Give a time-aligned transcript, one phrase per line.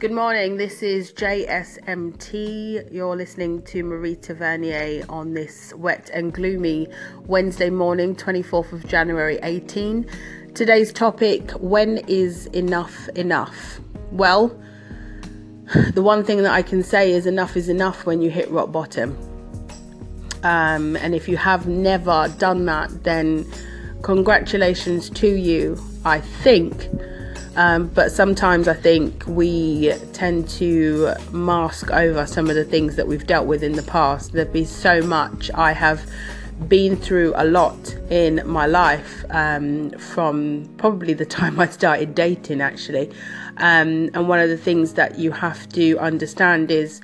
[0.00, 2.92] Good morning, this is JSMT.
[2.92, 6.88] You're listening to Marita Vernier on this wet and gloomy
[7.26, 10.04] Wednesday morning, 24th of January 18.
[10.52, 13.78] Today's topic When is enough enough?
[14.10, 14.48] Well,
[15.92, 18.72] the one thing that I can say is enough is enough when you hit rock
[18.72, 19.16] bottom.
[20.42, 23.46] Um, and if you have never done that, then
[24.02, 25.80] congratulations to you.
[26.04, 26.88] I think
[27.56, 33.06] um, but sometimes I think we tend to mask over some of the things that
[33.06, 34.32] we've dealt with in the past.
[34.32, 36.04] There'd be so much I have
[36.68, 42.60] been through a lot in my life um, from probably the time I started dating,
[42.60, 43.10] actually.
[43.58, 47.00] Um, and one of the things that you have to understand is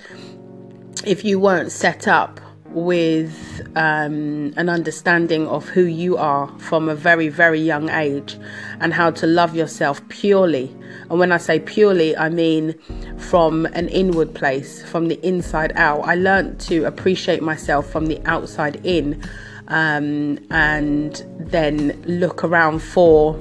[1.05, 2.41] if you weren't set up
[2.73, 8.39] with um, an understanding of who you are from a very, very young age
[8.81, 10.75] and how to love yourself purely.
[11.09, 12.79] And when I say purely, I mean
[13.19, 16.03] from an inward place, from the inside out.
[16.03, 19.23] I learned to appreciate myself from the outside in
[19.69, 23.35] um, and then look around for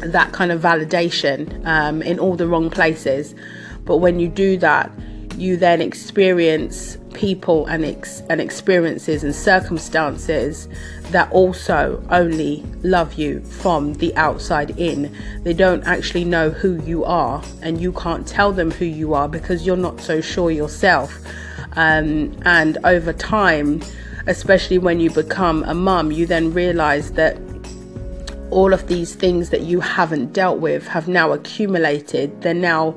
[0.00, 3.34] that kind of validation um, in all the wrong places.
[3.84, 4.90] But when you do that,
[5.36, 10.68] you then experience people and ex- and experiences and circumstances
[11.10, 15.12] that also only love you from the outside in.
[15.42, 19.28] They don't actually know who you are, and you can't tell them who you are
[19.28, 21.18] because you're not so sure yourself.
[21.72, 23.82] Um, and over time,
[24.26, 27.38] especially when you become a mum, you then realize that
[28.50, 32.42] all of these things that you haven't dealt with have now accumulated.
[32.42, 32.96] They're now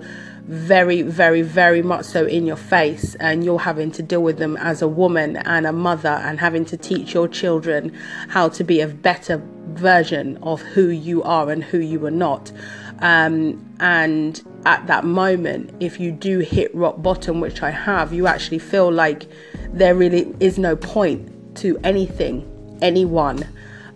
[0.49, 4.57] very, very, very much so in your face, and you're having to deal with them
[4.57, 7.95] as a woman and a mother, and having to teach your children
[8.29, 9.39] how to be a better
[9.73, 12.51] version of who you are and who you are not.
[12.97, 18.25] Um, and at that moment, if you do hit rock bottom, which I have, you
[18.25, 19.27] actually feel like
[19.71, 23.47] there really is no point to anything, anyone.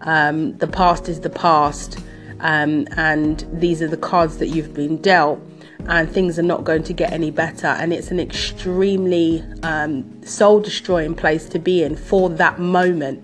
[0.02, 1.97] Um, the past is the past,
[2.41, 5.41] um, and these are the cards that you've been dealt
[5.88, 7.68] and things are not going to get any better.
[7.68, 13.24] And it's an extremely um, soul destroying place to be in for that moment.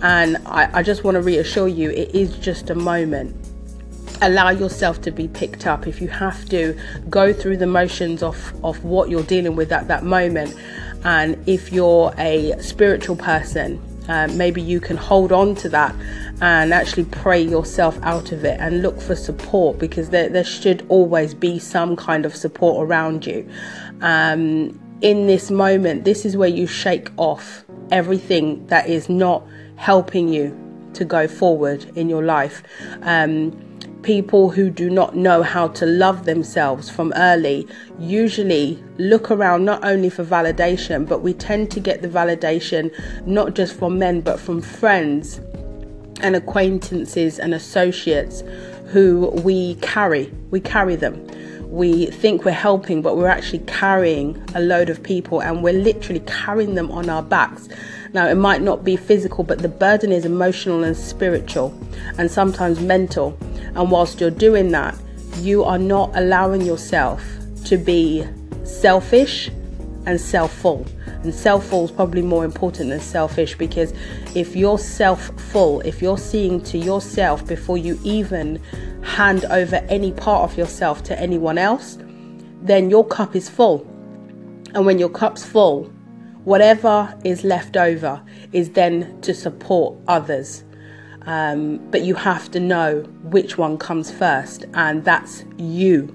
[0.00, 3.36] And I, I just want to reassure you it is just a moment.
[4.22, 5.86] Allow yourself to be picked up.
[5.86, 6.78] If you have to,
[7.08, 10.56] go through the motions of, of what you're dealing with at that moment.
[11.04, 15.94] And if you're a spiritual person, uh, maybe you can hold on to that
[16.40, 20.84] and actually pray yourself out of it and look for support because there, there should
[20.88, 23.48] always be some kind of support around you.
[24.00, 29.44] Um, in this moment, this is where you shake off everything that is not
[29.76, 32.62] helping you to go forward in your life.
[33.02, 33.52] Um,
[34.02, 37.66] people who do not know how to love themselves from early
[37.98, 42.92] usually look around not only for validation, but we tend to get the validation
[43.26, 45.40] not just from men, but from friends
[46.20, 48.42] and acquaintances and associates
[48.86, 50.32] who we carry.
[50.50, 51.26] We carry them.
[51.70, 56.20] We think we're helping, but we're actually carrying a load of people and we're literally
[56.20, 57.68] carrying them on our backs.
[58.12, 61.78] Now, it might not be physical, but the burden is emotional and spiritual
[62.16, 63.38] and sometimes mental.
[63.74, 64.98] And whilst you're doing that,
[65.40, 67.22] you are not allowing yourself
[67.66, 68.26] to be
[68.64, 69.50] selfish
[70.06, 70.86] and self full.
[71.22, 73.92] And self full is probably more important than selfish because
[74.34, 78.62] if you're self full, if you're seeing to yourself before you even
[79.02, 81.98] hand over any part of yourself to anyone else,
[82.62, 83.86] then your cup is full.
[84.74, 85.92] And when your cup's full,
[86.48, 88.22] whatever is left over
[88.54, 90.64] is then to support others.
[91.26, 96.08] Um, but you have to know which one comes first, and that's you.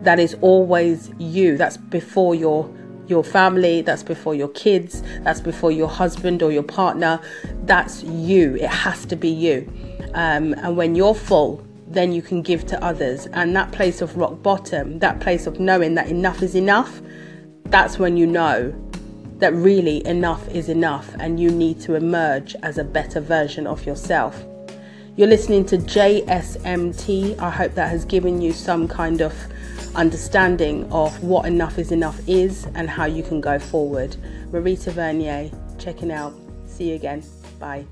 [0.00, 1.58] That is always you.
[1.58, 2.74] That's before your
[3.08, 7.20] your family, that's before your kids, that's before your husband or your partner.
[7.64, 8.54] That's you.
[8.56, 9.70] It has to be you.
[10.14, 13.26] Um, and when you're full, then you can give to others.
[13.32, 17.00] And that place of rock bottom, that place of knowing that enough is enough,
[17.64, 18.74] that's when you know
[19.38, 23.86] that really enough is enough and you need to emerge as a better version of
[23.86, 24.44] yourself.
[25.16, 27.38] You're listening to JSMT.
[27.40, 29.34] I hope that has given you some kind of
[29.94, 34.16] understanding of what enough is enough is and how you can go forward.
[34.52, 36.34] Marita Vernier, checking out.
[36.66, 37.24] See you again.
[37.58, 37.86] Bye.